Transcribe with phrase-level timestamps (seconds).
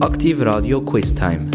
[0.00, 1.50] Aktiv Radio Quiz Time.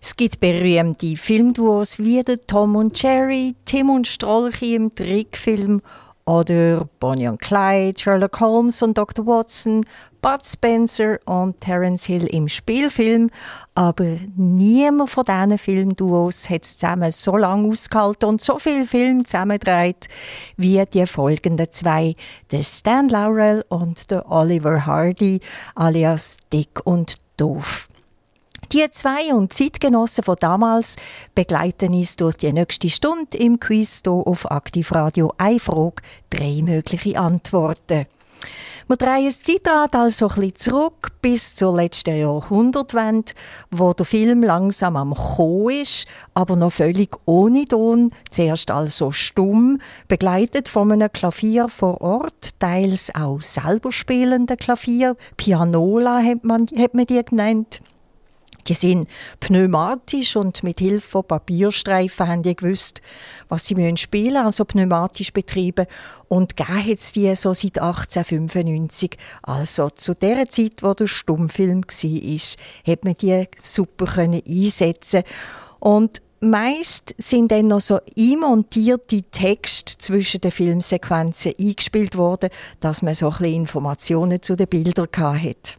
[0.00, 5.80] Es gibt berühmte Filmduos wie der Tom und Jerry, Tim und Strolchi im Trickfilm
[6.24, 9.24] oder Bonnie und Clyde, Sherlock Holmes und Dr.
[9.26, 9.86] Watson,
[10.20, 13.30] Bud Spencer und Terence Hill im Spielfilm.
[13.74, 20.08] Aber niemand von diesen Filmduos hat zusammen so lange ausgehalten und so viele Filme zusammengedreht
[20.56, 22.16] wie die folgenden zwei.
[22.50, 25.40] Der Stan Laurel und der Oliver Hardy
[25.74, 27.88] alias Dick und Doof.
[28.72, 30.96] Die zwei und Zeitgenossen von damals
[31.34, 35.32] begleiten uns durch die nächste Stunde im Quiz hier auf Aktivradio.
[35.38, 38.06] Eine Frage, drei mögliche Antworten.
[38.88, 43.32] Wir drehen das Zeitrad also ein bisschen zurück bis zur letzten Jahrhundertwende,
[43.70, 49.78] wo der Film langsam am Kommen ist, aber noch völlig ohne Ton, zuerst also stumm,
[50.08, 56.94] begleitet von einem Klavier vor Ort, teils auch selber spielende Klavier, Pianola hat man, hat
[56.94, 57.82] man die genannt.
[58.68, 59.08] Die sind
[59.40, 63.00] pneumatisch und mit Hilfe von Papierstreifen haben die gewusst,
[63.48, 65.86] was sie müssen spielen, also pneumatisch betrieben.
[66.28, 69.16] Und gegeben hat es die so seit 1895.
[69.42, 75.22] Also zu der Zeit, wo der Stummfilm war, hat man die super einsetzen
[75.80, 83.14] Und Meist sind dann noch so einmontierte Texte zwischen den Filmsequenzen eingespielt worden, dass man
[83.14, 85.74] so ein bisschen Informationen zu den Bildern hatte.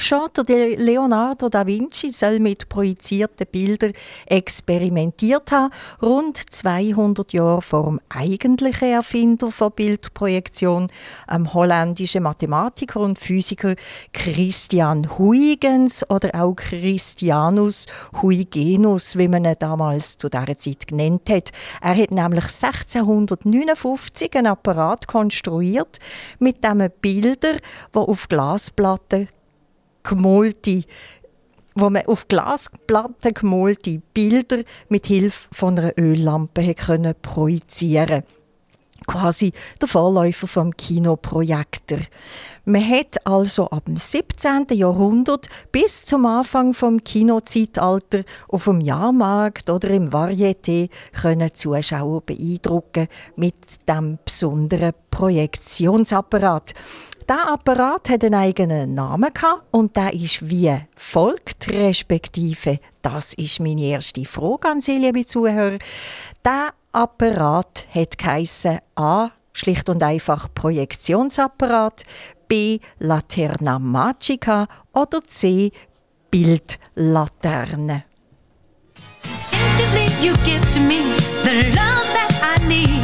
[0.00, 3.92] Schon der Leonardo da Vinci soll mit projizierten Bildern
[4.26, 10.86] experimentiert haben, rund 200 Jahre vor dem eigentlichen Erfinder von Bildprojektion,
[11.26, 13.74] einem holländischen Mathematiker und Physiker
[14.12, 17.86] Christian Huygens oder auch Christianus
[18.22, 21.50] Huygenus, wie man ihn damals zu dieser Zeit genannt hat.
[21.82, 25.98] Er hat nämlich 1659 einen Apparat konstruiert,
[26.38, 27.56] mit dem Bilder,
[27.92, 29.26] die auf Glasplatten
[30.02, 30.84] gemalte
[31.80, 38.24] wo man auf Glasplatten gemalte Bilder mit Hilfe von einer Öllampe können projizieren
[39.06, 41.98] quasi der Vorläufer vom Kinoprojektor.
[42.64, 44.66] Man hat also ab dem 17.
[44.72, 53.08] Jahrhundert bis zum Anfang vom Kinozeitalter auf dem Jahrmarkt oder im Varieté können Zuschauer beeindrucken
[53.36, 53.54] mit
[53.88, 56.74] dem besonderen Projektionsapparat.
[57.28, 59.30] Der Apparat hat einen eigenen Namen
[59.70, 65.76] und der ist wie folgt, respektive, das ist meine erste Frage an Sie, liebe Zuhörer.
[66.42, 69.28] Der Apparat hat geheissen A.
[69.52, 72.04] Schlicht und einfach Projektionsapparat,
[72.48, 72.78] B.
[72.98, 75.70] Laterna Magica oder C.
[76.30, 78.04] Bildlaterne.
[79.24, 81.02] Instinctively you give to me
[81.44, 82.97] the love that I need.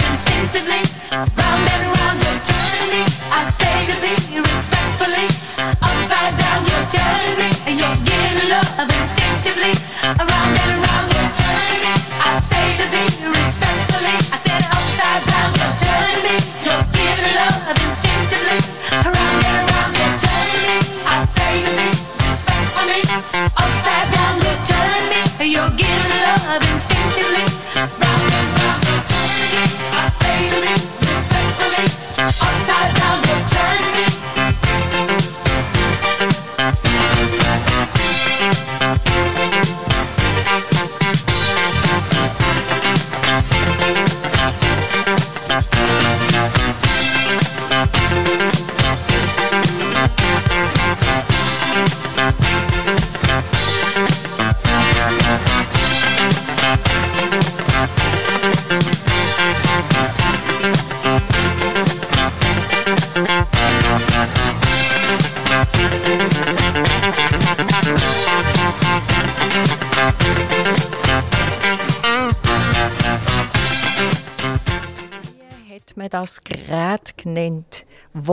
[0.00, 0.91] instinctively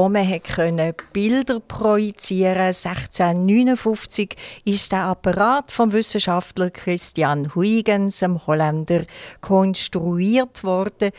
[0.10, 2.90] man können Bilder projizieren konnte.
[2.90, 4.36] 1659
[4.66, 9.06] ist der Apparat vom Wissenschaftler Christian Huygens, einem Holländer,
[9.42, 11.12] konstruiert worden.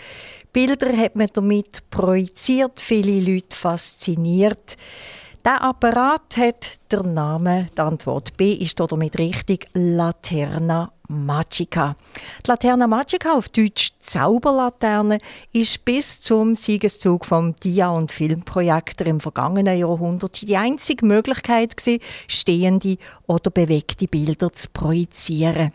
[0.52, 4.76] Bilder hat man damit projiziert, viele Leute fasziniert.
[5.42, 11.96] Der Apparat hat der Name, die Antwort B ist damit richtig, Laterna Magica.
[12.44, 15.16] Die Laterna Magica, auf Deutsch Zauberlaterne,
[15.54, 22.02] ist bis zum Siegeszug vom Dia- und Filmprojektor im vergangenen Jahrhundert die einzige Möglichkeit gewesen,
[22.28, 25.72] stehende oder bewegte Bilder zu projizieren.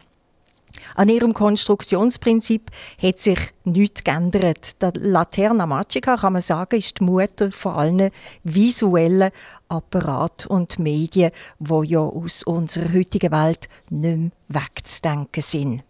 [0.96, 4.82] An ihrem Konstruktionsprinzip hat sich nichts geändert.
[4.82, 8.12] Die Laterna Magica, kann man sagen, ist die Mutter von allen
[8.44, 9.32] visuellen
[9.68, 15.84] Apparaten und Medien, die ja aus unserer heutigen Welt nicht mehr wegzudenken sind.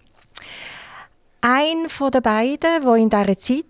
[1.41, 3.65] Ein von den beiden, wo in dieser Zeit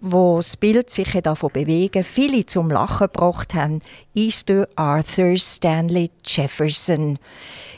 [0.00, 3.82] wo das Bild sich davon bewegen, viele zum Lachen gebracht haben,
[4.14, 7.18] ist der Arthur Stanley Jefferson,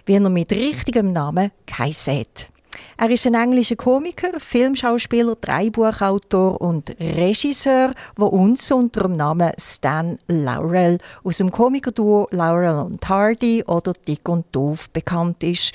[0.06, 2.51] wie er mit richtigem Namen geheißen hat.
[2.96, 10.18] Er ist ein englischer Komiker, Filmschauspieler, Dreibuchautor und Regisseur, der uns unter dem Namen Stan
[10.28, 15.72] Laurel aus dem Komikerduo Laurel und Hardy oder Dick und Doof bekannt ist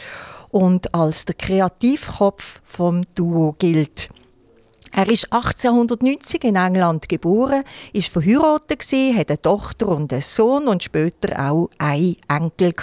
[0.49, 4.09] und als der Kreativkopf vom Duo gilt.
[4.91, 7.63] Er ist 1890 in England geboren,
[7.93, 8.83] ist verheiratet
[9.15, 12.73] hat eine Tochter und einen Sohn und später auch einen Enkel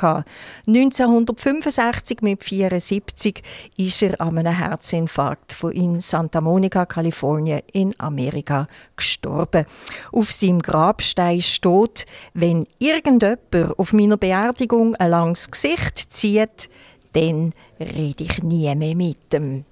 [0.67, 3.43] 1965 mit 74
[3.77, 8.67] ist er an einem Herzinfarkt in Santa Monica, Kalifornien in Amerika
[8.97, 9.65] gestorben.
[10.13, 16.69] Auf seinem Grabstein steht: Wenn irgendjemand auf meiner Beerdigung ein langes Gesicht zieht,
[17.13, 19.65] dann rede ich nie mehr mit ihm.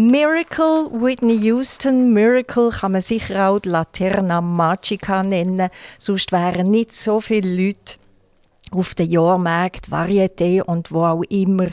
[0.00, 6.92] Miracle, Whitney Houston, Miracle kann man sicher auch die Laterna Magica nennen, sonst wären nicht
[6.92, 7.96] so viele Leute
[8.70, 11.66] auf den Jahrmärkten, Varieté und wo auch immer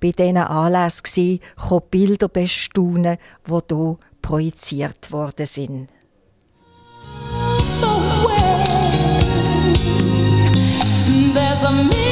[0.00, 5.90] bei diesen Anlässen waren, Bilder bestaunen, die hier projiziert worden sind.
[11.34, 12.07] There's a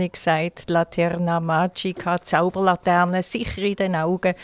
[0.00, 4.34] Ich gesagt, Laterna Magica, Zauberlaterne, sicher in den Augen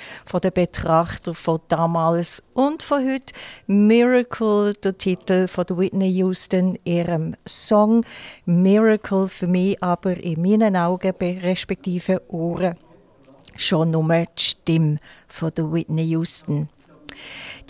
[0.43, 3.33] der Betrachter von damals und von heute.
[3.67, 8.05] Miracle, der Titel von Whitney Houston, ihrem Song.
[8.47, 12.77] Miracle für mich aber in meinen Augen, respektive Ohren,
[13.57, 16.69] schon nur die Stimme von Whitney Houston.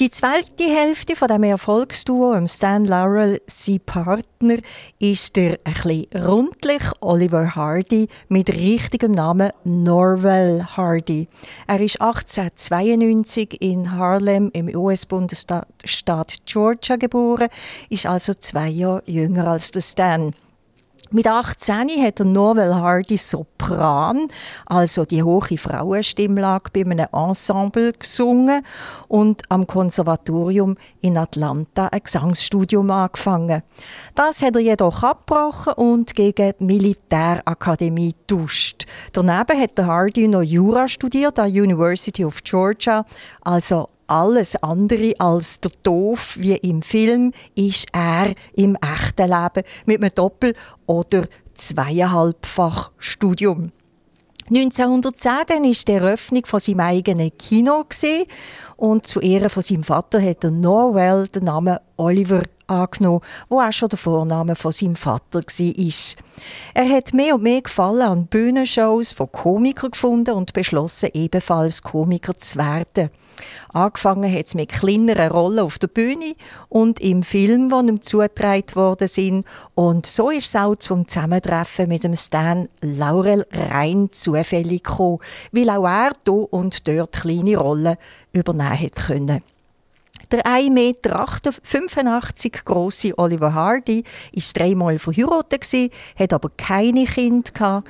[0.01, 4.57] Die zweite Hälfte von dem Erfolgsduo, Stan Laurel, sein Partner,
[4.99, 11.29] ist der ein rundlich Oliver Hardy mit richtigem Namen Norval Hardy.
[11.69, 17.49] Er ist 1892 in Harlem im US-Bundesstaat Georgia geboren,
[17.89, 20.35] ist also zwei Jahre jünger als der Stan.
[21.15, 24.27] Mit 18 hat er Novel Hardy Sopran,
[24.67, 28.65] also die hohe Frauenstimmlage, bei einem Ensemble gesungen
[29.07, 33.63] und am Konservatorium in Atlanta ein Gesangsstudium angefangen.
[34.17, 38.85] Das hat er jedoch abgebrochen und gegen die Militärakademie getauscht.
[39.13, 43.07] Daneben hat Hardy noch Jura studiert an der University of Georgia,
[43.43, 50.03] also alles andere als der Doof wie im Film ist er im echten Leben mit
[50.03, 50.55] einem Doppel-
[50.87, 53.71] oder zweieinhalbfach Studium.
[54.51, 57.85] 1910 dann ist die Eröffnung von seinem eigenen Kino
[58.77, 63.73] und zu Ehren von seinem Vater hat er Norwell den Namen Oliver angenommen, wo auch
[63.73, 66.25] schon der Vorname von seinem Vater war.
[66.75, 72.37] Er hat mehr und mehr Gefallen an Bühnenshows von Komikern gefunden und beschlossen, ebenfalls Komiker
[72.39, 73.11] zu werden.
[73.73, 76.35] Angefangen hat es mit kleineren Rollen auf der Bühne
[76.69, 79.45] und im Film, die ihm zugetragen worden sind.
[79.75, 85.19] Und so ist es auch zum Zusammentreffen mit dem Stan Laurel rein zufällig gekommen,
[85.53, 87.97] weil auch er hier und dort kleine Rollen
[88.33, 89.43] übernehmen konnte.
[90.35, 97.85] Der 1,85 Meter große Oliver Hardy war dreimal verheiratet, hat aber keine Kinder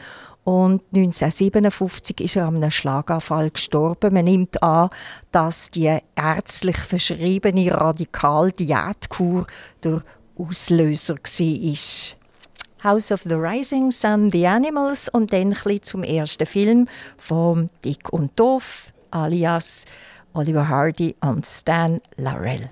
[0.45, 4.13] und 1957 ist er an einem Schlaganfall gestorben.
[4.13, 4.91] Man nimmt an,
[5.33, 9.47] dass die ärztlich verschriebene Radikal-Diätkur
[9.83, 10.03] der
[10.37, 12.93] Auslöser war.
[12.93, 18.13] House of the Rising Sun, The Animals und dann ein zum ersten Film von Dick
[18.13, 19.87] und Doof, alias
[20.35, 22.71] Oliver Hardy und Stan Laurel.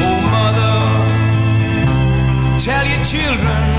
[0.00, 1.06] Oh, mother,
[2.58, 3.71] tell your children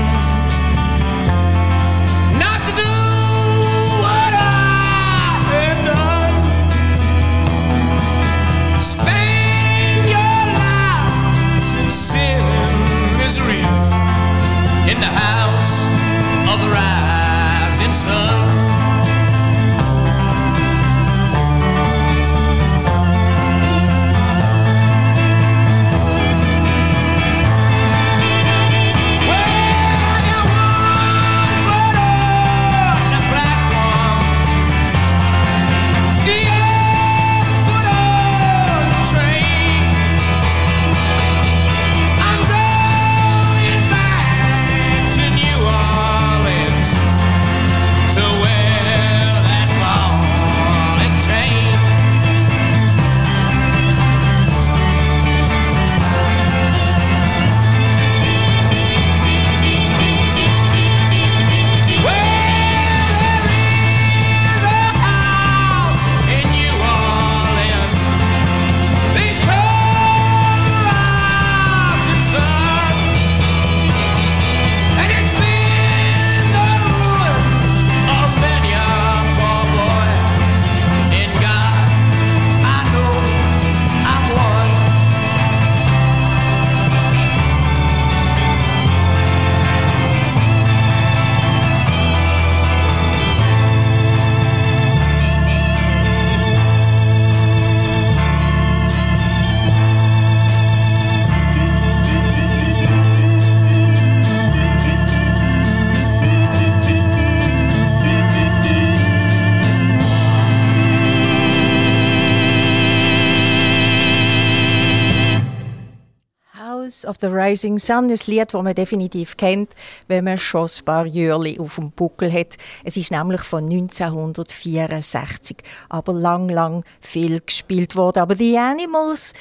[117.14, 119.70] of the Rising Sun, ein Lied, das man definitiv kennt,
[120.08, 122.56] wenn man schon ein paar Jahre auf dem Buckel hat.
[122.82, 128.18] Es ist nämlich von 1964, aber lang, lang viel gespielt worden.
[128.20, 129.32] Aber The Animals,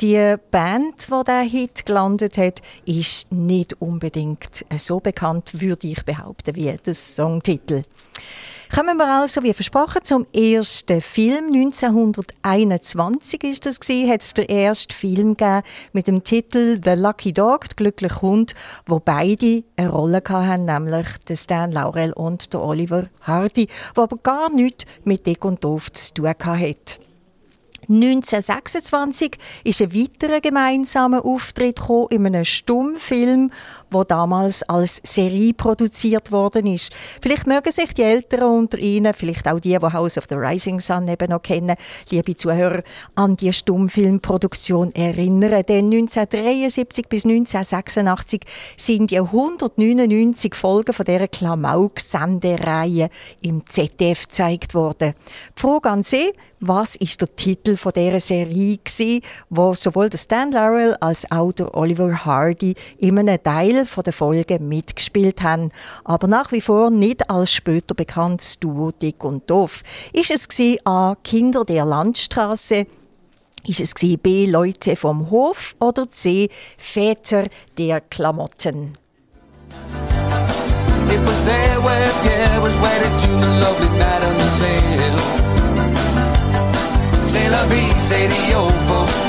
[0.00, 6.54] die Band, die der Hit gelandet hat, ist nicht unbedingt so bekannt, würde ich behaupten,
[6.54, 7.82] wie der Songtitel.
[8.74, 11.46] Kommen wir also, wie versprochen, zum ersten Film.
[11.46, 15.62] 1921 ist das gewesen, hat es den ersten Film gegeben
[15.94, 18.54] mit dem Titel The Lucky Dog, der glückliche Hund,
[18.86, 24.18] wo beide eine Rolle hatten, nämlich der Stan Laurel und der Oliver Hardy, wo aber
[24.18, 27.07] gar nichts mit Dick und Doof zu tun hatten.
[27.90, 33.50] 1926 ist ein weiterer gemeinsamer Auftritt in einem Stummfilm,
[33.90, 36.92] der damals als Serie produziert worden ist.
[37.22, 40.80] Vielleicht mögen sich die Älteren unter Ihnen, vielleicht auch die, die House of the Rising
[40.80, 41.76] Sun eben noch kennen,
[42.10, 42.82] liebe Zuhörer,
[43.14, 45.62] an die Stummfilmproduktion erinnern.
[45.66, 48.42] Denn 1973 bis 1986
[48.76, 53.08] sind die 199 Folgen von dieser Klamauk-Sendereihe
[53.40, 55.14] im ZDF gezeigt worden.
[55.56, 60.18] Die Frage an Sie, was ist der Titel von dieser Serie gewesen, wo sowohl der
[60.18, 65.70] Stan Laurel als auch der Oliver Hardy in einem Teil der Folge mitgespielt haben,
[66.04, 69.82] aber nach wie vor nicht als später bekanntes Duo Dick und Doof.
[70.12, 70.48] Ist es
[70.84, 71.16] A.
[71.22, 72.86] Kinder der Landstraße,
[73.66, 74.46] ist es B.
[74.46, 76.48] Leute vom Hof oder C.
[76.76, 78.92] Väter der Klamotten?
[81.10, 83.88] It was there where Pierre was wedded to the lovely.
[84.58, 85.47] C'est
[88.08, 88.72] vie, the old.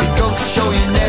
[0.03, 1.08] It goes to show you never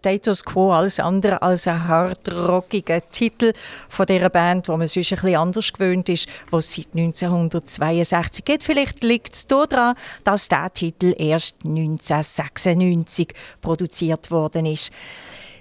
[0.00, 3.52] Status Quo alles andere als ein hardrockiger Titel
[3.86, 8.64] von dieser Band, wo man sonst ein bisschen anders gewöhnt ist, was seit 1962 gibt.
[8.64, 14.90] Vielleicht liegt es daran, dass der Titel erst 1996 produziert worden ist.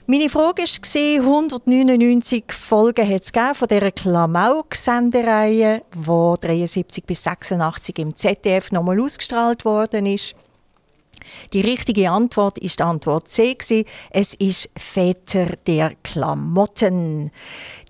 [0.07, 8.15] Meine Frage war, 199 Folgen hat es von dieser Klamauk-Sendereihe, die 73 bis 86 im
[8.15, 10.33] ZDF nochmal ausgestrahlt worden ist.
[11.53, 13.57] Die richtige Antwort ist Antwort C.
[14.11, 17.31] Es ist Väter der Klamotten.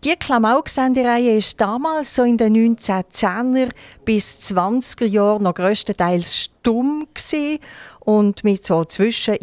[0.04, 3.70] Die Klamauk-Sendereihe ist damals so in den 1910er
[4.06, 7.08] bis 20er Jahren noch größtenteils stumm
[8.00, 9.38] und mit so zwischen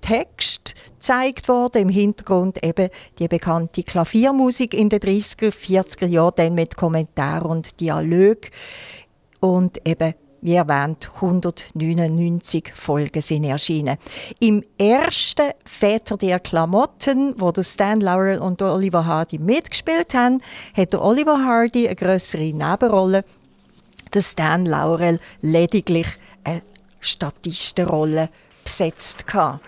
[0.00, 1.82] Text gezeigt worden.
[1.82, 7.80] Im Hintergrund eben die bekannte Klaviermusik in den 30er, 40er Jahren, dann mit Kommentar und
[7.80, 8.50] Dialog
[9.40, 13.96] und eben wie erwähnt, 199 Folgen sind erschienen.
[14.38, 20.40] Im ersten Väter der Klamotten, wo der Stan Laurel und Oliver Hardy mitgespielt haben,
[20.74, 23.24] hat der Oliver Hardy eine größere Nebenrolle,
[24.12, 26.08] der Stan Laurel lediglich
[26.44, 26.62] eine
[27.00, 28.28] Statistenrolle
[28.64, 29.24] besetzt.
[29.32, 29.60] Hatte.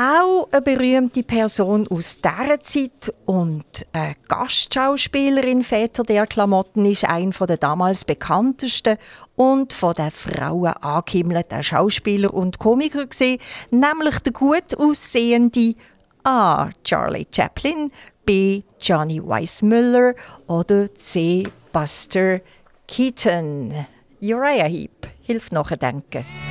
[0.00, 7.32] Auch eine berühmte Person aus dieser Zeit und eine Gastschauspielerin Väter der Klamotten ist ein
[7.32, 8.96] der damals bekanntesten
[9.34, 13.38] und von den Frauen angehimmelten Schauspieler und Komiker gewesen,
[13.72, 15.74] nämlich der gut aussehende
[16.22, 16.70] A.
[16.84, 17.90] Charlie Chaplin,
[18.24, 18.62] B.
[18.80, 20.14] Johnny Weissmuller
[20.46, 21.42] oder C.
[21.72, 22.40] Buster
[22.86, 23.74] Keaton.
[24.20, 26.24] Uriah Heep hilft nachdenken.
[26.24, 26.47] der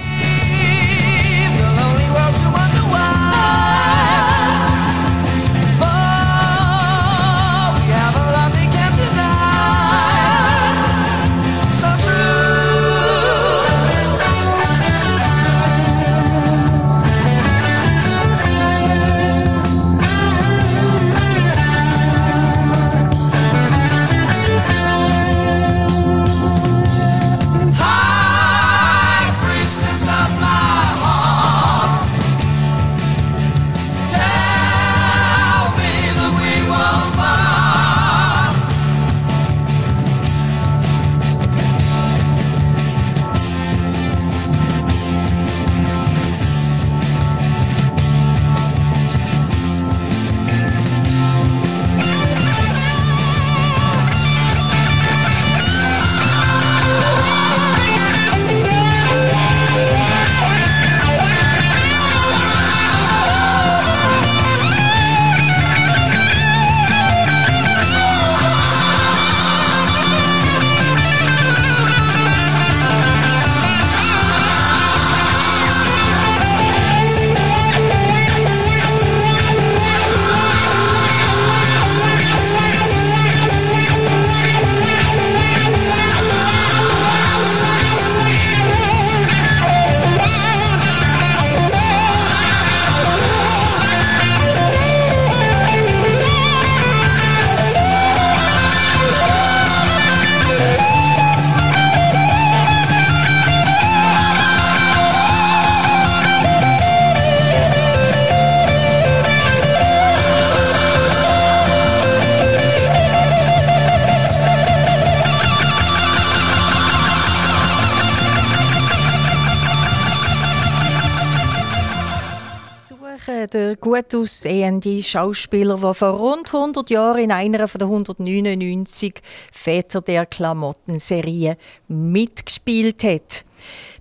[124.08, 129.16] gut aussehende Schauspieler, der vor rund 100 Jahren in einer von der 199
[129.52, 133.46] Väter der Klamottenserie mitgespielt hat.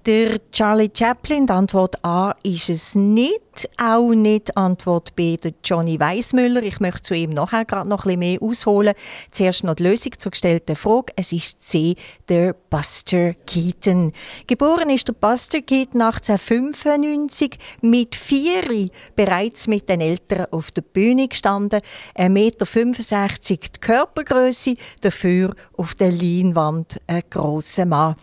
[0.06, 3.68] Der Charlie Chaplin, die Antwort A ist es nicht.
[3.76, 6.62] Auch nicht Antwort B, der Johnny Weissmüller.
[6.62, 8.94] Ich möchte zu ihm nachher gerade noch ein bisschen mehr ausholen.
[9.32, 11.12] Zuerst noch die Lösung zur gestellten Frage.
[11.16, 11.96] Es ist C,
[12.28, 14.12] der Buster Keaton.
[14.46, 21.26] Geboren ist der Buster Keaton 1895 mit vier bereits mit den Eltern auf der Bühne
[21.26, 21.80] gestanden.
[22.14, 28.14] 1,65 Meter die Körpergröße, dafür auf der Leinwand ein grosser Mann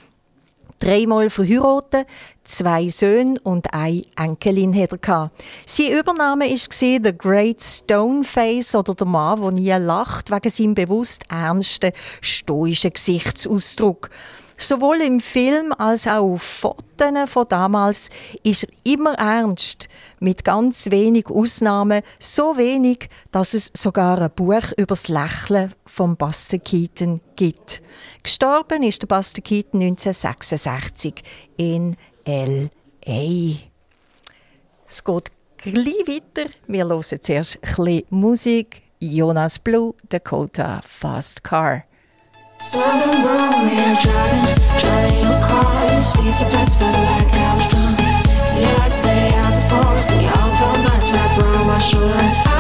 [0.84, 2.08] dreimal verheiratet,
[2.44, 5.32] zwei Söhne und eine Enkelin hatte er.
[5.66, 6.58] Sein Übername war
[7.04, 14.10] The Great Stoneface oder der Mann, der nie lacht, wegen seinem bewusst ernsten, stoischen Gesichtsausdruck.
[14.58, 16.84] Sowohl im Film als auch auf Fotos
[17.26, 18.10] von damals
[18.44, 19.90] ist er immer ernst,
[20.20, 26.16] mit ganz wenig Ausnahmen, so wenig, dass es sogar ein Buch über das Lächeln von
[26.16, 27.82] Buster Keaton gibt.
[28.22, 31.24] Gestorben ist der Buster Keaton 1966
[31.58, 33.58] in L.A.
[34.88, 36.50] Es geht gleich weiter.
[36.68, 38.84] Wir hören zuerst ein bisschen Musik.
[39.00, 41.84] Jonas Blue, Dakota Fast Car.
[42.72, 45.96] We are driving, driving your car.
[46.24, 48.00] You so fast, felt like I was drunk.
[48.48, 50.10] See lights stay out before us,
[51.44, 52.53] around my shoulder.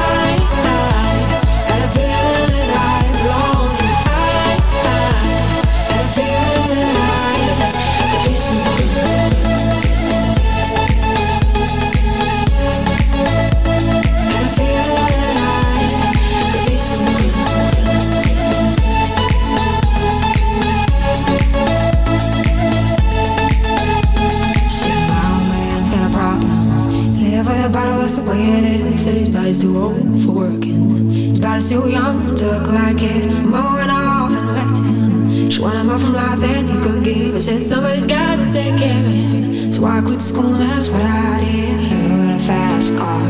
[28.43, 29.03] Bottle, that's the way it is.
[29.03, 31.11] Said his body's too old for working.
[31.11, 33.27] His body's too young to look like his.
[33.27, 35.49] Mama went off and left him.
[35.49, 37.35] She wanted more from life than he could give.
[37.35, 39.71] I said somebody's got to take care of him.
[39.71, 41.79] So I quit school, and that's what I did.
[41.79, 43.29] He rode a fast car.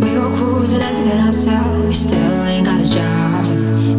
[0.00, 1.88] We go cruising, entertain ourselves.
[1.88, 3.44] We still ain't got a job.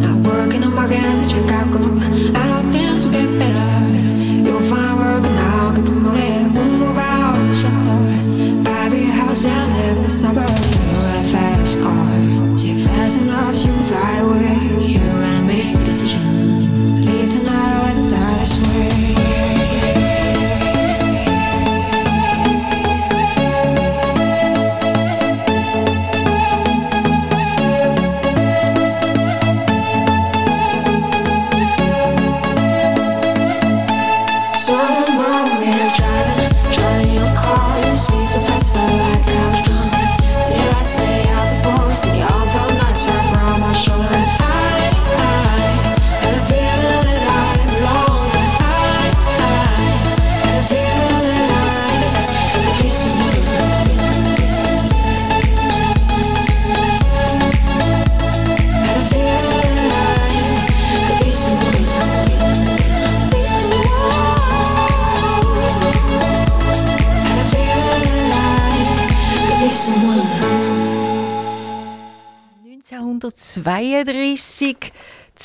[0.00, 1.98] Not working the market as a Chicago.
[2.38, 3.65] I don't think we'll get better.
[9.48, 10.55] House and live in the suburbs.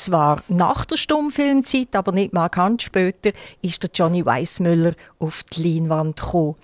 [0.04, 6.20] Zwar nach der Stummfilmzeit, aber nicht markant später, ist der Johnny Weissmüller auf die Leinwand
[6.20, 6.56] gekommen.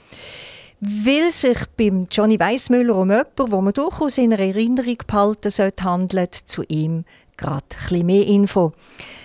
[0.81, 6.35] Weil sich beim Johnny Weissmüller um jemanden, wo man durchaus in Erinnerung behalten sollte, handelt,
[6.35, 7.05] zu ihm
[7.37, 8.73] gerade ein mehr Info.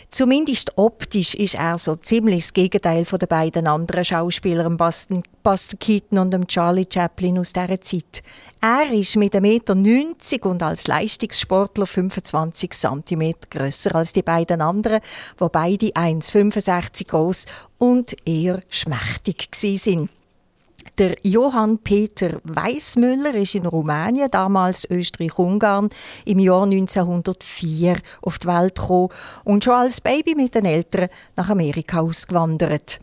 [0.10, 5.76] Zumindest optisch ist er so ziemlich das Gegenteil von den beiden anderen Schauspielern, Buster, Buster
[5.78, 8.22] Keaton und Charlie Chaplin aus dieser Zeit.
[8.62, 15.00] Er ist mit 1,90 Meter und als Leistungssportler 25 cm grösser als die beiden anderen,
[15.38, 17.46] wo beide 1,65 groß
[17.80, 20.10] und eher schmächtig sind.
[21.00, 25.90] Der Johann Peter Weissmüller ist in Rumänien, damals Österreich-Ungarn,
[26.24, 29.10] im Jahr 1904 auf die Welt gekommen
[29.44, 33.00] und schon als Baby mit den Eltern nach Amerika ausgewandert.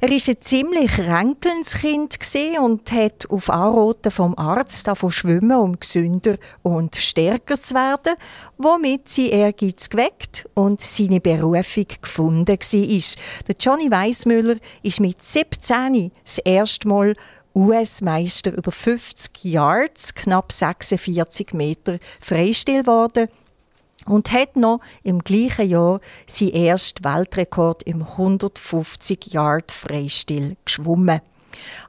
[0.00, 2.18] Er ist ein ziemlich ränkelndes Kind
[2.62, 8.14] und hat auf Anraten vom Arzt davon schwimmen, um gesünder und stärker zu werden,
[8.56, 13.18] womit sie Ehrgeiz geweckt und seine Berufung gefunden war.
[13.48, 17.16] Der Johnny Weissmüller ist mit 17 das erste Mal
[17.58, 23.26] US-Meister über 50 Yards, knapp 46 Meter Freistil geworden
[24.06, 31.20] und hat noch im gleichen Jahr seinen ersten Weltrekord im 150 Yard Freistil geschwommen.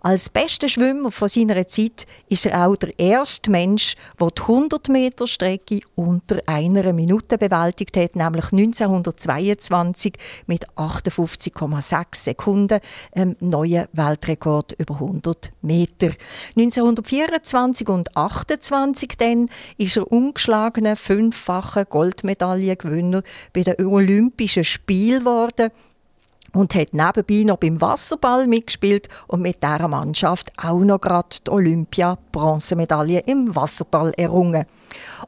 [0.02, 4.90] Als bester Schwimmer von seiner Zeit ist er auch der erste Mensch, der die 100
[4.90, 10.14] Meter Strecke unter einer Minute bewältigt hat, nämlich 1922
[10.48, 12.80] mit 58,6 Sekunden,
[13.14, 16.12] einem neuen Weltrekord über 100 Meter.
[16.56, 25.72] 1924 und 1928 dann ist er ungeschlagener fünffacher Goldmedaillengewinner bei den Olympischen Spielen geworden
[26.54, 31.52] und hat nebenbei noch beim Wasserball mitgespielt und mit dieser Mannschaft auch noch gerade die
[31.52, 34.66] Olympia-Bronzemedaille im Wasserball errungen.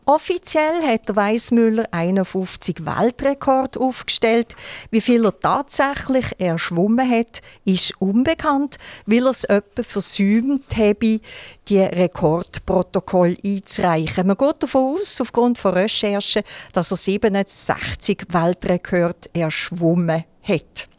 [0.05, 4.55] Offiziell hat der Weissmüller 51 Weltrekord aufgestellt.
[4.89, 11.21] Wie viel er tatsächlich erschwommen hat, ist unbekannt, weil er es etwa versäumt habe,
[11.67, 14.27] die Rekordprotokoll einzureichen.
[14.27, 20.89] Man geht davon aus, aufgrund von Recherchen, dass er 67 Weltrekord erschwommen hat.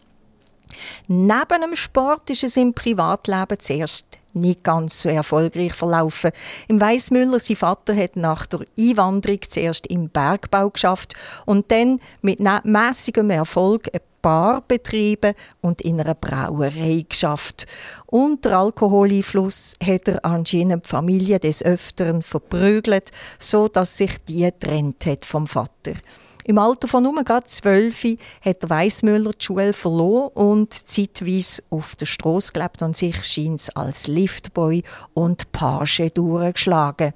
[1.09, 6.31] Neben dem Sport ist es im Privatleben zuerst nicht ganz so erfolgreich verlaufen.
[6.69, 12.41] Im Weissmüller, sein Vater hat nach der Einwanderung zuerst im Bergbau geschafft und dann mit
[12.41, 17.67] mäßigem Erfolg ein Bar betrieben und in einer Brauerei geschafft.
[18.07, 25.05] Unter Alkoholeinfluss hat er anscheinend die Familie des Öfteren verprügelt, so dass sich die getrennt
[25.07, 25.95] hat vom Vater.
[26.45, 28.05] Im Alter von nur zwölf
[28.41, 34.09] hat Weissmüller die Schule verloren und zeitweise auf der Straße gelebt und sich scheint als
[34.09, 34.83] Liftboy
[35.15, 37.13] und Page durchgeschlagen.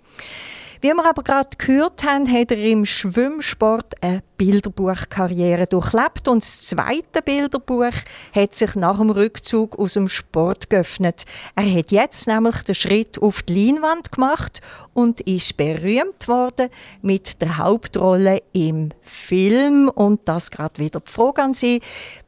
[0.80, 6.62] Wie wir aber gerade gehört haben, hat er im Schwimmsport eine Bilderbuchkarriere durchlebt und das
[6.62, 7.94] zweite Bilderbuch
[8.34, 11.24] hat sich nach dem Rückzug aus dem Sport geöffnet.
[11.54, 14.60] Er hat jetzt nämlich den Schritt auf die Leinwand gemacht
[14.92, 16.68] und ist berühmt worden
[17.00, 21.80] mit der Hauptrolle im Film und das gerade wieder die Frage an Sie.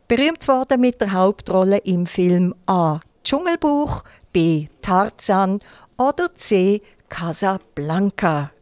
[0.08, 3.00] Berühmt worden mit der Hauptrolle im Film A.
[3.24, 4.68] Dschungelbuch, B.
[4.80, 5.60] Tarzan
[5.98, 6.80] oder C.
[7.08, 8.52] Casablanca.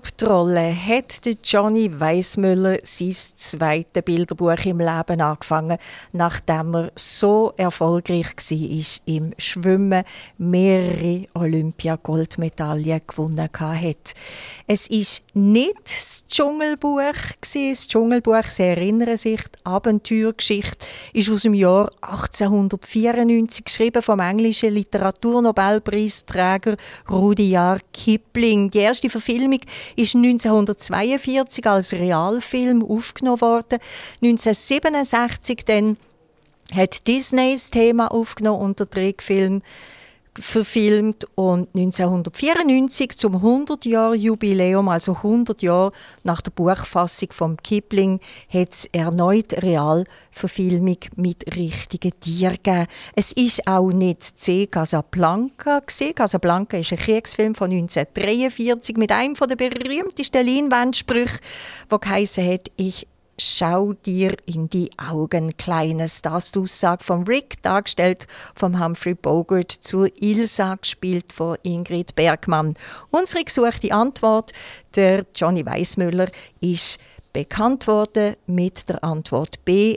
[0.00, 5.78] hope Hauptrolle hat Johnny Weissmüller sein zweites Bilderbuch im Leben angefangen,
[6.12, 10.04] nachdem er so erfolgreich war im Schwimmen,
[10.36, 14.14] mehrere Olympiagoldmedaillen gewonnen hat?
[14.66, 17.14] Es ist nicht das Dschungelbuch.
[17.40, 24.74] Das Dschungelbuch, Sie erinnern sich, die Abenteuergeschichte, ist aus dem Jahr 1894 geschrieben vom englischen
[24.74, 26.76] Literaturnobelpreisträger
[27.08, 28.70] Rudyard Kipling.
[28.70, 29.60] Die erste Verfilmung
[29.96, 33.78] ist 1942 als Realfilm aufgenommen worden.
[34.22, 35.96] 1967 dann
[36.74, 39.62] hat Disney das Thema aufgenommen unter Trickfilm
[40.40, 45.92] verfilmt und 1994 zum 100-Jahr-Jubiläum, also 100 Jahre
[46.24, 52.86] nach der Buchfassung von Kipling, hat es erneut Realverfilmung mit richtigen Tieren gegeben.
[53.14, 54.66] Es ist auch nicht C.
[54.66, 56.14] Casablanca gewesen.
[56.14, 61.38] Casablanca ist ein Kriegsfilm von 1943 mit einem der berühmtesten Leinwandsprüche,
[61.90, 63.06] der geheißen hat, ich
[63.42, 66.20] Schau dir in die Augen, Kleines.
[66.20, 72.74] Das Aussage von Rick, dargestellt von Humphrey Bogart, zur Ilsa, gespielt von Ingrid Bergmann.
[73.10, 74.52] Unsere gesuchte Antwort,
[74.94, 76.28] der Johnny Weissmüller,
[76.60, 77.00] ist
[77.32, 79.96] bekannt worden mit der Antwort B.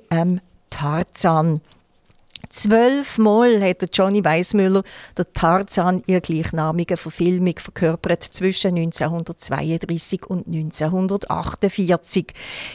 [0.69, 1.59] Tarzan.
[2.53, 4.83] Zwölfmal hat Johnny Weissmüller
[5.17, 12.27] der Tarzan ihre gleichnamige Verfilmung verkörpert zwischen 1932 und 1948.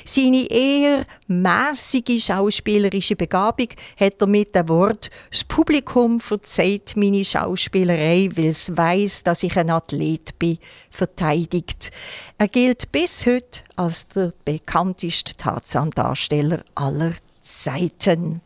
[0.05, 8.31] Seine eher mäßige schauspielerische Begabung hat er mit dem Wort «Das Publikum verzeiht meine Schauspielerei,
[8.35, 10.59] weil es weiß, dass ich ein Athlet bin»
[10.91, 11.93] verteidigt.
[12.37, 18.41] Er gilt bis heute als der bekannteste Tarzan-Darsteller aller Zeiten.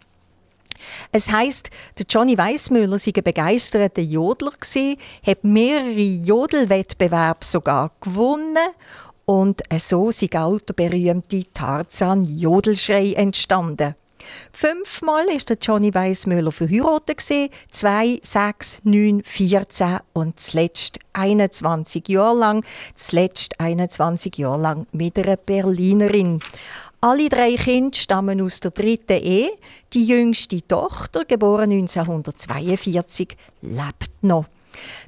[1.10, 8.56] Es heißt, der Johnny Weissmüller sei ein begeisterter Jodler gewesen, hat mehrere Jodelwettbewerbe sogar gewonnen
[9.24, 13.94] und so sei auch der berühmte Tarzan Jodelschrei entstanden.
[14.52, 22.38] Fünfmal ist der Johnny Weissmüller verheiratet gewesen, zwei, sechs, neun, vierzehn und zuletzt 21 Jahre
[22.38, 22.64] lang,
[22.94, 26.40] zuletzt 21 Jahre lang mit einer Berlinerin.
[27.04, 29.50] Alle drei Kinder stammen aus der dritten Ehe.
[29.92, 34.44] Die jüngste Tochter, geboren 1942, lebt noch.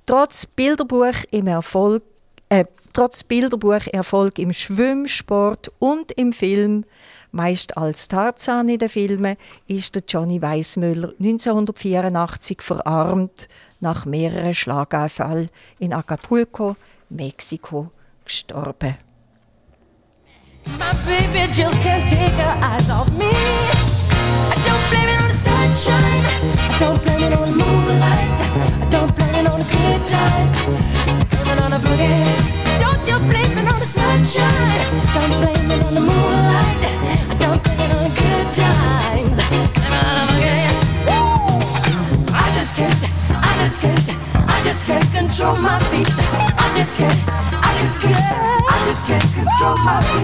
[0.05, 2.03] Trotz Bilderbuch im Erfolg,
[2.49, 6.85] äh, trotz Bilderbucherfolg im Schwimmsport und im Film,
[7.31, 9.37] meist als Tarzan in den Filmen,
[9.69, 16.75] ist der Johnny Weissmüller 1984 verarmt nach mehreren Schlaganfällen in Acapulco,
[17.09, 17.93] Mexiko,
[18.25, 18.97] gestorben.
[20.79, 23.29] My baby just can't take her eyes off me.
[23.29, 26.25] I don't blame it on the sunshine.
[26.57, 28.33] I don't blame it on the moonlight.
[28.81, 30.57] I don't blame it on the good times.
[31.37, 32.25] It on the boogie.
[32.81, 34.89] Don't you blame it on the sunshine.
[35.13, 36.81] Don't blame it on the moonlight.
[37.29, 39.37] I don't blame it on the good times.
[39.37, 40.73] It on the boogie.
[42.33, 43.01] I just can't.
[43.31, 44.07] I just can't.
[44.49, 46.09] I just can't control my feet.
[46.57, 47.45] I just can't.
[47.75, 50.24] I just can't, I just can't control my feet.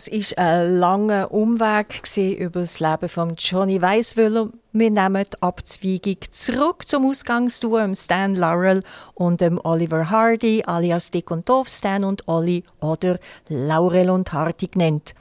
[0.00, 4.48] Das ist ein langer Umweg über das Leben von Johnny Weiswiller.
[4.72, 11.32] Wir nehmen die Abzweigung zurück zum Ausgangsduo Stan Laurel und dem Oliver Hardy, alias Dick
[11.32, 13.18] und Doof Stan und Olli oder
[13.48, 15.16] Laurel und Hardy genannt.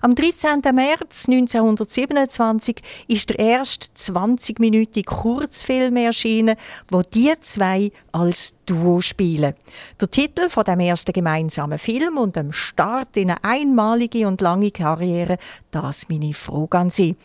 [0.00, 0.62] Am 13.
[0.74, 2.76] März 1927
[3.06, 6.56] ist der erste 20-minütige Kurzfilm erschienen,
[6.88, 9.52] wo die zwei als Duo spielen.
[10.00, 14.70] Der Titel von dem ersten gemeinsamen Film und dem Start in eine einmalige und lange
[14.70, 15.36] Karriere,
[15.70, 17.16] das meine Frage an Sie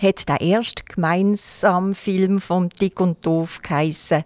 [0.00, 4.24] hat der erste gemeinsame Film vom Dick und Doof geheissen.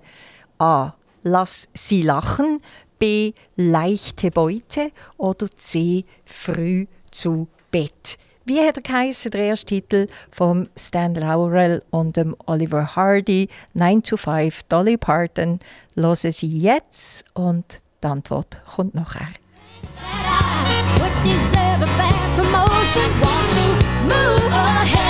[0.59, 0.95] A.
[1.23, 2.61] Lass sie lachen.
[2.99, 3.33] B.
[3.57, 4.91] Leichte Beute.
[5.16, 6.05] Oder C.
[6.25, 8.18] Früh zu Bett.
[8.45, 14.03] Wie hat er geheissen, der erste Titel vom Stan Laurel und dem Oliver Hardy, 9
[14.03, 15.61] to 5, Dolly Parton.
[15.95, 19.29] Hören Sie jetzt und die Antwort kommt nachher.
[21.23, 25.09] move ahead the boss won't seem to let me.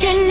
[0.00, 0.29] can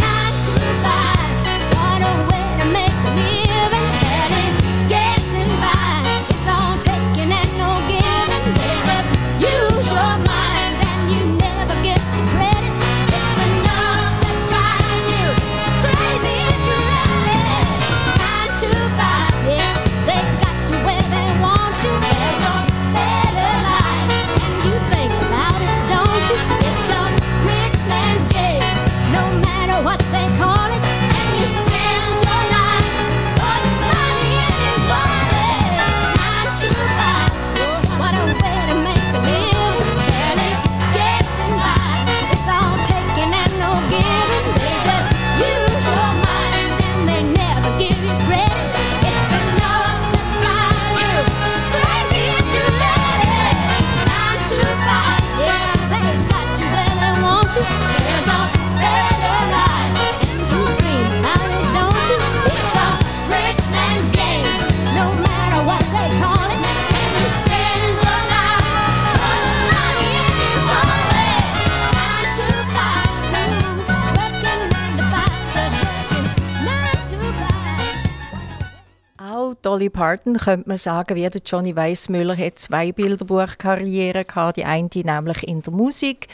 [79.80, 84.90] Dolly Parton könnte man sagen, wie der Johnny Weissmüller hat zwei Bilderbuchkarrieren gehabt, die eine
[84.94, 86.28] nämlich in der Musik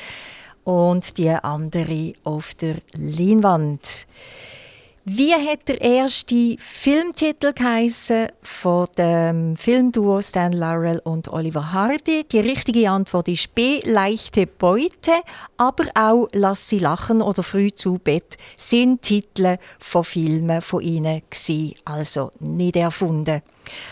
[0.63, 4.07] und die andere auf der Leinwand.
[5.07, 12.23] Wie hat der erste Filmtitel geheißen von dem Filmduo Stan Laurel und Oliver Hardy?
[12.23, 13.81] Die richtige Antwort ist B.
[13.85, 15.11] Leichte Beute,
[15.57, 21.21] aber auch Lass sie lachen oder Früh zu Bett sind Titel von Filmen von ihnen
[21.29, 23.43] gewesen, also nicht erfunden.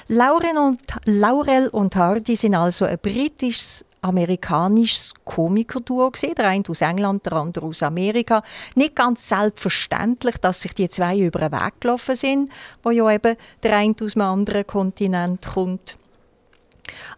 [0.08, 6.82] Laurel und, Laurel und Hardy sind also ein britisches amerikanisches Komikerduo gesehen, der eine aus
[6.82, 8.44] England, der andere aus Amerika.
[8.76, 12.52] Nicht ganz selbstverständlich, dass sich die zwei über den Weg gelaufen sind,
[12.84, 15.98] wo ja eben der eine aus einem anderen Kontinent kommt.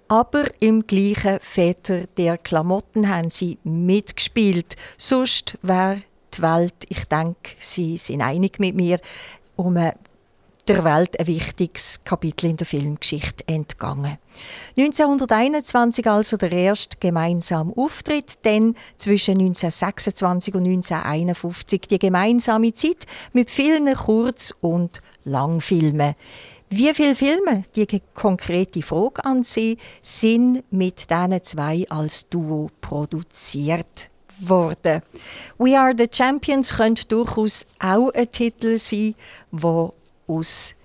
[0.07, 4.75] Aber im gleichen Väter der Klamotten haben sie mitgespielt.
[4.97, 6.03] Sonst wäre
[6.35, 8.99] die Welt, ich denke, Sie sind einig mit mir,
[9.55, 9.95] um eine
[10.67, 14.17] der Welt ein wichtiges Kapitel in der Filmgeschichte entgangen.
[14.77, 23.49] 1921 also der erste gemeinsame Auftritt, dann zwischen 1926 und 1951 die gemeinsame Zeit mit
[23.49, 26.15] vielen Kurz- und Langfilmen.
[26.69, 34.09] Wie viele Filme, die konkrete Frage an Sie, sind mit diesen zwei als Duo produziert
[34.39, 35.03] worden?
[35.57, 39.13] We Are the Champions könnte durchaus auch ein Titel sein,
[39.51, 39.93] wo
[40.27, 40.75] aus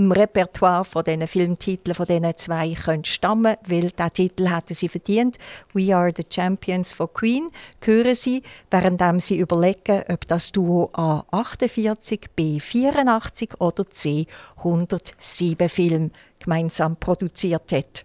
[0.00, 4.88] dem Repertoire von diesen Filmtiteln von diesen zwei können stammen weil der Titel hätten sie
[4.88, 5.36] verdient.
[5.74, 7.50] We Are the Champions von Queen
[7.84, 14.26] hören sie, während sie überlegen, ob das Duo A 48, B 84 oder C
[14.58, 18.04] 107 Film gemeinsam produziert hat.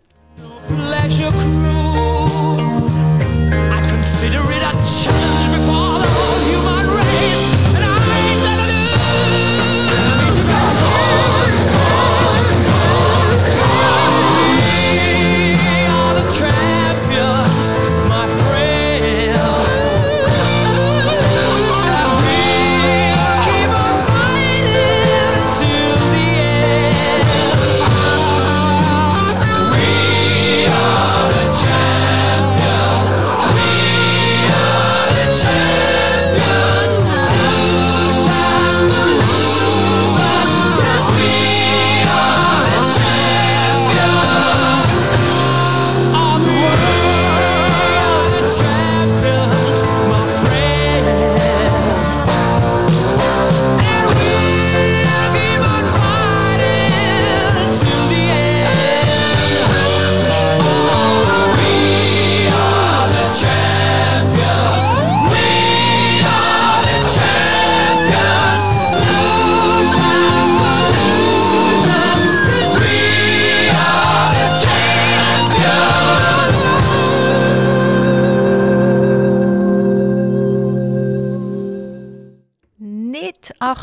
[0.68, 1.32] Pleasure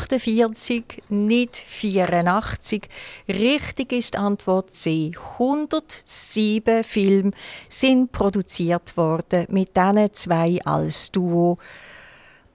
[0.03, 2.89] 48, nicht 84.
[3.29, 5.11] Richtig ist Antwort C.
[5.39, 7.31] 107 Filme
[7.69, 11.57] sind produziert worden, mit diesen zwei als Duo.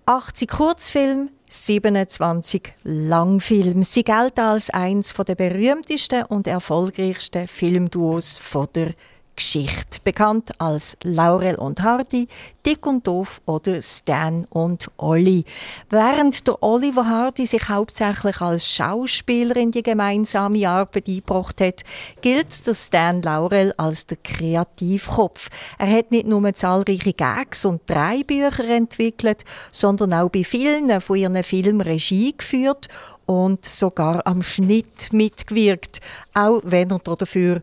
[0.05, 3.83] 80 Kurzfilme, 27 Langfilme.
[3.83, 8.41] Sie gelten als eines der berühmtesten und erfolgreichsten Filmduos
[8.75, 8.95] der
[9.39, 12.27] Geschichte, bekannt als Laurel und Hardy,
[12.67, 15.45] Dick und Doof oder Stan und Olli.
[15.91, 21.85] Während der Oliver Hardy sich hauptsächlich als Schauspieler in die gemeinsame Arbeit eingebracht hat,
[22.21, 25.51] gilt der Stan Laurel als der Kreativkopf.
[25.79, 31.17] Er hat nicht nur zahlreiche Gags und drei Bücher entwickelt, sondern auch bei vielen von
[31.17, 32.89] ihren Filmen Regie geführt
[33.25, 36.01] und sogar am Schnitt mitgewirkt,
[36.35, 37.63] auch wenn er dafür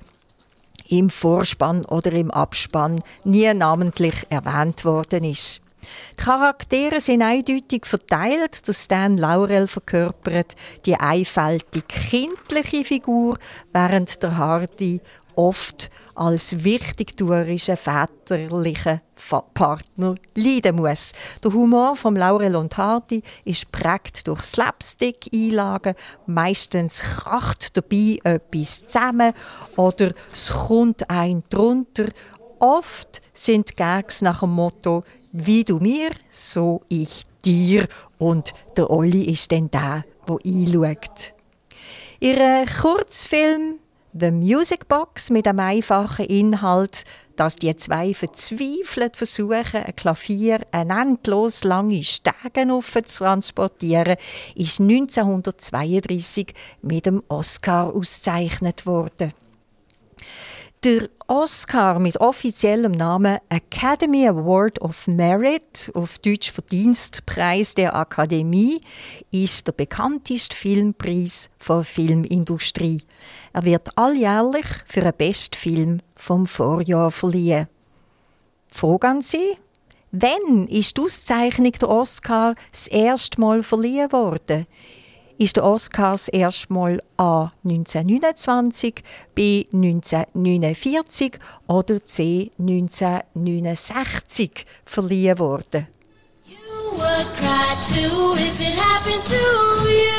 [0.88, 5.62] im Vorspann oder im Abspann nie namentlich erwähnt worden ist.
[6.18, 8.68] Die Charaktere sind eindeutig verteilt.
[8.68, 10.56] Der Stan Laurel verkörpert
[10.86, 13.38] die einfältig kindliche Figur,
[13.74, 15.02] während der Hardy
[15.36, 19.02] oft als wichtigtuerischer väterlicher
[19.54, 21.14] Partner leiden muss.
[21.44, 25.96] Der Humor von Laurel und Hardy ist prägt durch Slapstick-Einlagen.
[26.26, 29.34] Meistens kracht dabei etwas zusammen
[29.76, 32.08] oder es kommt ein drunter.
[32.60, 35.04] Oft sind Gags nach dem Motto
[35.38, 41.34] «Wie du mir, so ich dir» und der Olli ist dann der, der einschaut.
[42.22, 43.80] Ihr Kurzfilm
[44.14, 47.04] The Music Box mit einem einfachen Inhalt,
[47.36, 52.66] dass die zwei verzweifelt versuchen, ein Klavier eine endlos lange Stege
[53.04, 54.16] zu transportieren,
[54.56, 59.34] ist 1932 mit dem Oscar ausgezeichnet worden.
[60.86, 68.82] Der Oscar mit offiziellem Namen Academy Award of Merit, auf Deutsch Verdienstpreis der Akademie,
[69.32, 73.02] ist der bekannteste Filmpreis der Filmindustrie.
[73.52, 77.68] Er wird alljährlich für einen Bestfilm vom Vorjahr verliehen.
[78.72, 79.58] Frage an Sie.
[80.12, 84.68] Wann ist die Auszeichnung der Oscar das erste Mal verliehen worden?
[85.38, 95.88] Ist der Oscar das erste Mal A 1929, B 1949 oder C 1969 verliehen worden.
[96.46, 96.58] You
[96.92, 99.34] would cry too if it happened to
[99.90, 100.12] you.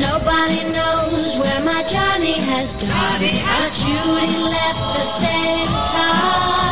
[0.00, 6.67] Nobody knows where my Johnny has gone, but Judy left the same time.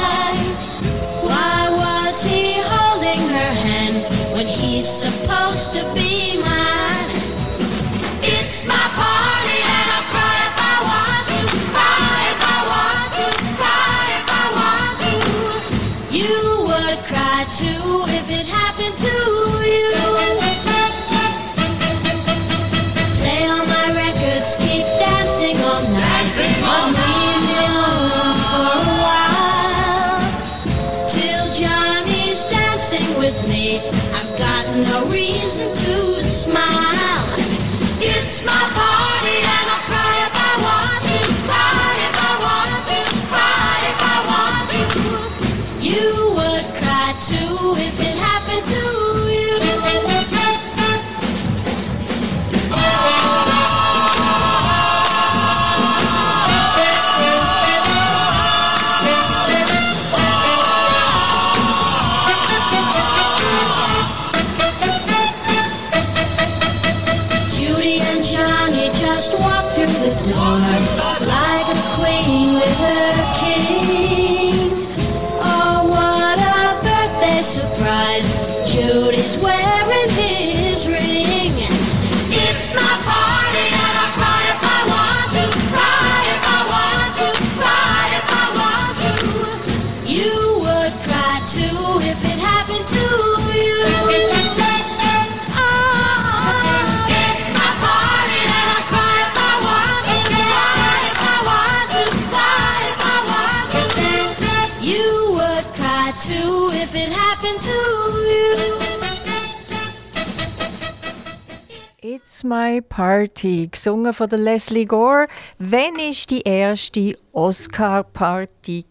[112.48, 115.26] My Party, gesungen von der Leslie Gore.
[115.58, 118.84] Wenn ist die erste Oscar-Party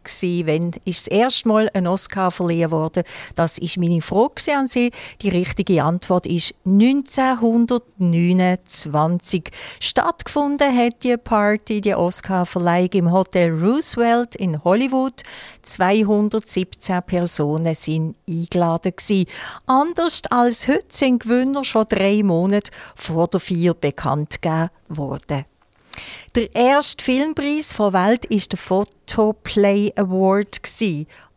[0.45, 3.01] Wenn ist das erste Mal ein Oscar verliehen worden?
[3.35, 4.91] Das ist meine Frage an Sie.
[5.21, 9.49] Die richtige Antwort ist 1929.
[9.79, 15.23] Stattgefunden hat die Party, die Oscar-Verleihung im Hotel Roosevelt in Hollywood.
[15.63, 19.25] 217 Personen sind eingeladen gewesen.
[19.65, 25.45] Anders als heute sind Gewinner schon drei Monate vor der Vier bekannt gegeben worden.
[26.35, 30.59] Der erste Filmpreis der Welt ist der Photoplay Award.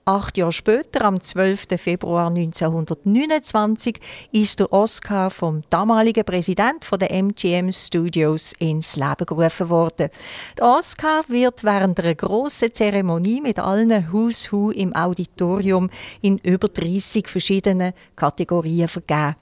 [0.09, 1.67] Acht Jahre später, am 12.
[1.77, 4.01] Februar 1929,
[4.33, 10.09] ist der Oscar vom damaligen Präsident der MGM Studios ins Leben gerufen worden.
[10.57, 15.91] Der Oscar wird während einer grossen Zeremonie mit allen Who's Who im Auditorium
[16.23, 19.37] in über 30 verschiedenen Kategorien vergeben.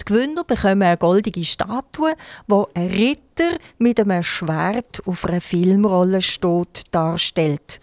[0.00, 2.14] Die Gewinner bekommen eine goldige Statue,
[2.46, 7.80] wo ein Ritter mit einem Schwert auf einer Filmrolle steht, darstellt.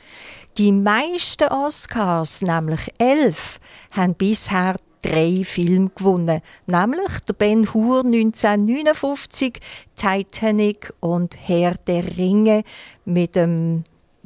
[0.57, 3.59] Die meisten Oscars, nämlich elf,
[3.91, 9.59] haben bisher drei Filme gewonnen, nämlich der Ben Hur 1959,
[9.95, 12.63] Titanic und Herr der Ringe
[13.05, 13.83] mit dem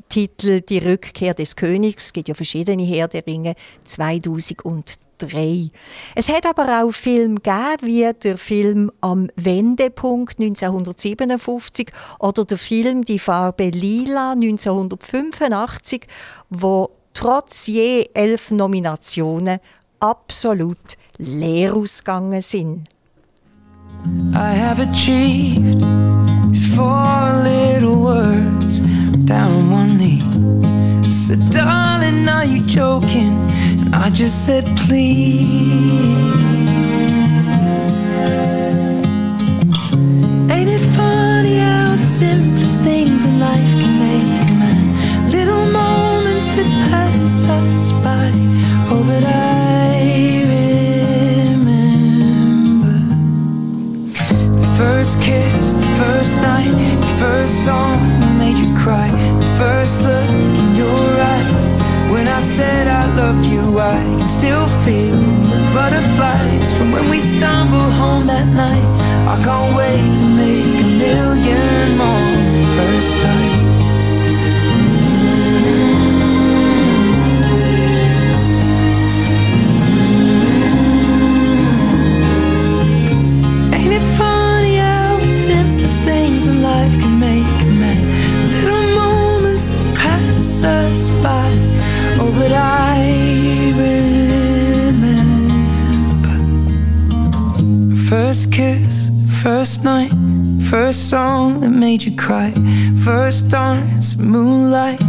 [0.10, 2.06] Titel Die Rückkehr des Königs.
[2.06, 5.13] Es gibt ja verschiedene Herr der Ringe 2003.
[5.28, 5.70] 3.
[6.16, 13.04] Es hat aber auch Filme gegeben, wie der Film Am Wendepunkt 1957 oder der Film
[13.06, 16.08] Die Farbe Lila 1985,
[16.50, 19.60] wo trotz je elf Nominationen
[20.00, 22.90] absolut leer ausgegangen sind.
[24.34, 25.80] I have achieved
[26.52, 28.80] these four little words
[29.26, 30.22] down on one knee.
[31.10, 33.53] Said, darling, are you joking?
[33.96, 35.54] I just said, please.
[40.52, 45.32] Ain't it funny how the simplest things in life can make a man?
[45.32, 48.32] Little moments that pass us by.
[48.90, 50.44] Oh, but I
[51.54, 53.00] remember
[54.58, 59.08] the first kiss, the first night, the first song that made you cry,
[59.40, 60.53] the first look
[62.44, 68.26] said I love you, I can still feel the butterflies from when we stumbled home
[68.26, 68.84] that night.
[69.34, 72.32] I can't wait to make a million more
[72.76, 73.78] first times.
[83.74, 87.58] Ain't it funny how the simplest things in life can make?
[88.52, 91.73] Little moments that pass us by.
[92.36, 95.16] But I remember.
[98.10, 99.12] First kiss,
[99.42, 100.12] first night
[100.70, 102.52] First song that made you cry.
[103.04, 105.02] First dance, moonlight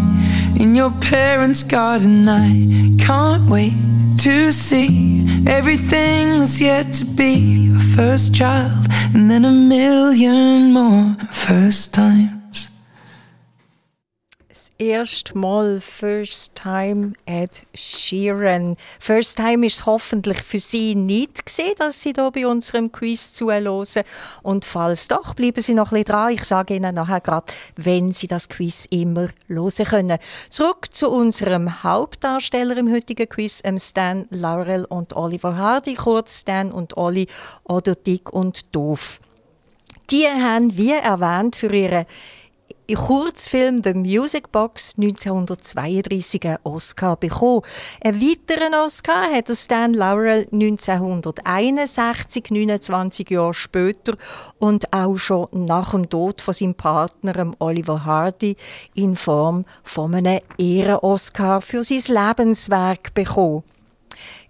[0.61, 2.29] In your parents' garden.
[2.29, 3.73] I can't wait
[4.19, 7.73] to see Everything that's yet to be.
[7.75, 11.17] A first child And then a million more.
[11.33, 12.34] First time
[14.79, 18.77] erste Mal First Time at Sheeran.
[18.99, 24.05] First Time ist hoffentlich für Sie nicht gesehen, dass Sie hier bei unserem Quiz zuhören.
[24.43, 26.33] Und falls doch, bleiben Sie noch ein dran.
[26.33, 27.47] Ich sage Ihnen nachher gerade,
[27.77, 30.19] wenn Sie das Quiz immer hören können.
[30.51, 36.97] Zurück zu unserem Hauptdarsteller im heutigen Quiz, Stan Laurel und Oliver Hardy, kurz Stan und
[36.97, 37.29] Olli
[37.65, 39.21] oder Dick und Doof.
[40.11, 42.07] Die haben, wie erwähnt, für ihre
[42.87, 47.63] im Kurzfilm The Music Box 1932 einen Oscar bekommen.
[48.03, 54.17] Einen weiteren Oscar hat Stan Laurel 1961, 29 Jahre später
[54.59, 58.57] und auch schon nach dem Tod von seinem Partner Oliver Hardy
[58.95, 63.63] in Form von einem Ehren-Oscar für sein Lebenswerk bekommen.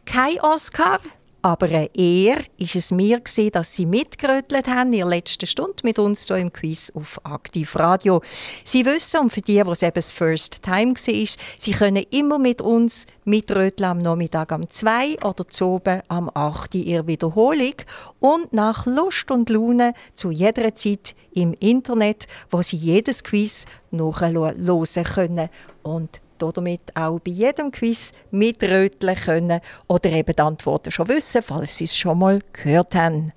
[0.04, 0.98] Kein Oscar
[1.44, 5.98] aber Ehre ist es mir gewesen, dass Sie mitgerötelt haben in der letzten Stunde mit
[5.98, 8.22] uns hier im Quiz auf Aktiv Radio.
[8.64, 11.28] Sie wissen, und für die, die es eben das First Time war,
[11.58, 16.76] Sie können immer mit uns mitröteln am Nachmittag am 2 oder zu oben am 8
[16.76, 17.74] in ihrer Wiederholung
[18.20, 25.04] und nach Lust und Laune zu jeder Zeit im Internet, wo Sie jedes Quiz nachhören
[25.04, 25.50] können.
[25.82, 31.78] Und damit auch bei jedem Quiz mitröteln können oder eben die Antworten schon wissen, falls
[31.78, 33.32] Sie es schon mal gehört haben.